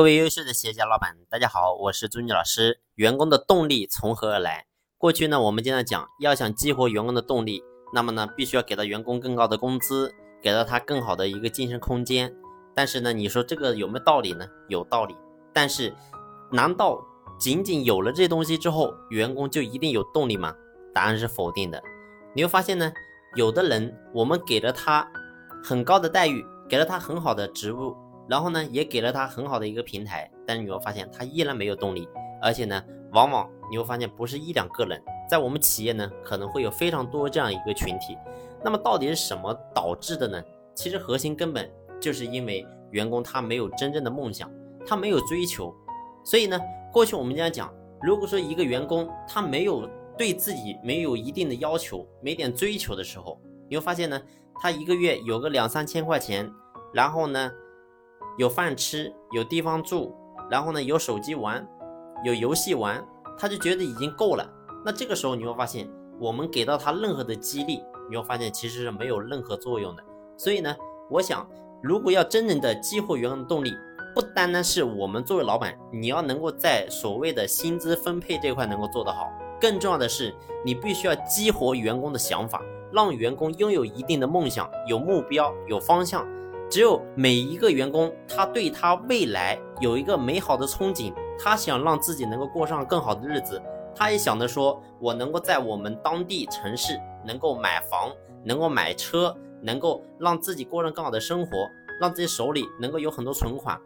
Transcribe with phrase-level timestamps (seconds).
[0.00, 2.80] 各位优秀的企业家老板，大家好，我是朱妮老师。
[2.94, 4.64] 员工的动力从何而来？
[4.96, 10.10] 过去呢，我们经常讲，要想激活员工的动力，那么呢，必须要给到员工更高的工资，
[10.40, 12.34] 给到他更好的一个晋升空间。
[12.74, 14.48] 但是呢，你说这个有没有道理呢？
[14.68, 15.14] 有道理。
[15.52, 15.94] 但是，
[16.50, 16.98] 难道
[17.38, 20.54] 仅仅有了这东西之后，员工就一定有动力吗？
[20.94, 21.78] 答案是否定的。
[22.34, 22.90] 你会发现呢，
[23.36, 25.06] 有的人我们给了他
[25.62, 27.94] 很高的待遇，给了他很好的职务。
[28.30, 32.08] 然后呢，也给了他很好的一个平台，但是你会发现他依然没有动力，
[32.40, 38.16] 而且呢，往往你会发现不是一两个人，在我们企业呢，可能会有非常多这样一个群体。
[38.62, 40.40] 那么到底是什么导致的呢？
[40.76, 41.68] 其实核心根本
[42.00, 44.48] 就是因为员工他没有真正的梦想，
[44.86, 45.74] 他没有追求。
[46.24, 46.56] 所以呢，
[46.92, 54.22] 过去我们经常讲，如果说一个员工他没有对自己没有一定的要求，没点追求的时候，你会发现呢，
[54.60, 56.48] 他一个月有个两三千块钱，
[56.94, 57.50] 然后呢。
[58.38, 60.14] 有饭吃，有地方住，
[60.50, 61.66] 然后呢，有手机玩，
[62.24, 63.04] 有游戏玩，
[63.38, 64.48] 他就觉得已经够了。
[64.84, 70.02] 那这个时候你会发现，我们给到他任何的激励，你会发现其实是没有任何作用的。
[70.36, 70.74] 所以呢，
[71.10, 71.46] 我想，
[71.82, 73.74] 如果要真正的激活员工的动力，
[74.14, 80.34] 不单单是我们作为老板，你要能够在所谓的薪资分配这块能够做得好，更重要的是，
[80.64, 86.26] 你必须要激活员工的想法，让员工拥有一定的梦想，有目标，有方向。
[86.70, 93.60] 只有每一个员工，他对他未来有一个美好的憧憬，他想让自己能够过上更好的日子，
[93.92, 96.96] 他也想着说，我能够在我们当地城市
[97.26, 98.12] 能够买房，
[98.44, 101.68] 能够买车，能够让自己过上更好的生活，
[102.00, 103.76] 让自己手里能够有很多存款。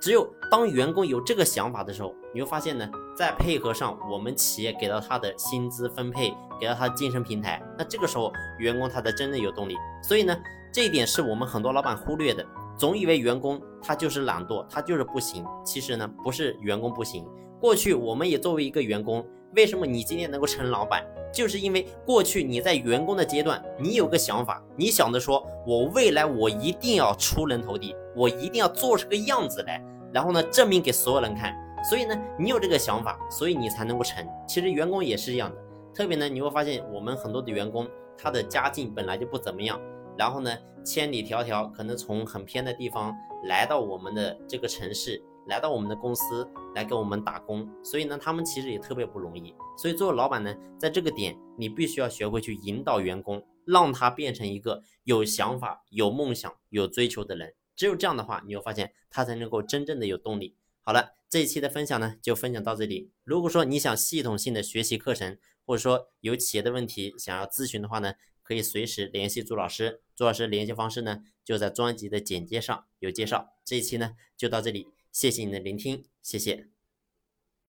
[0.00, 9.76] 只有当员工有这个想法的时候，你会发现呢，再配合上我们企业给到他的薪资分配，给到他的晋升平台，那这个时候员工他才真正有动力。
[10.02, 10.36] 所以呢。
[10.72, 12.46] 这一点是我们很多老板忽略的，
[12.78, 15.44] 总以为员工他就是懒惰，他就是不行。
[15.64, 17.26] 其实呢，不是员工不行。
[17.60, 31.54] 过去我们也作为一个员工，为什么你今天能够成老板，就是因为过去你在员工的阶段，你有个想法，你想着说我未来我一定要出人头地，我一定要做出个样子来，然后呢证明给所有人看。
[31.82, 34.24] 所以呢，你有这个想法，所以你才能够成。
[34.46, 35.56] 其实员工也是一样的，
[35.94, 39.80] 特别呢，你会发现我们很多的员工，他的家境本来就不怎么样。
[40.18, 49.52] 然后呢，千里迢迢可能从很偏的地方来到我们的这个城市，来到我们的公司来给我们打工，所以呢，他们其实也特别不容易。
[49.76, 57.52] 所以作为老板呢，在这个点，你必须要学会去引导员工，让他变成一个有想法、有梦想、有追求的人。
[57.74, 60.54] 只有这样的话，你会发现他才能够真正的有动力。
[60.82, 63.10] 好了，这一期的分享呢，就分享到这里。
[63.24, 68.14] 如果说你想系统性的学习课程，或者说有企业的问题想要咨询的话呢？
[68.42, 73.46] 可以随时联系朱老师，朱老师联系方式呢就在专辑的简介上有介绍。
[73.64, 76.79] 这一期呢就到这里，谢谢你的聆听，谢谢。